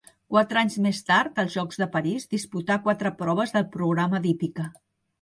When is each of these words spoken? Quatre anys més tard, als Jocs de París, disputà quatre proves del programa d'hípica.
Quatre 0.35 0.61
anys 0.61 0.77
més 0.85 1.01
tard, 1.09 1.37
als 1.43 1.53
Jocs 1.59 1.79
de 1.83 1.89
París, 1.97 2.27
disputà 2.33 2.81
quatre 2.89 3.15
proves 3.23 3.57
del 3.59 3.71
programa 3.79 4.27
d'hípica. 4.27 4.71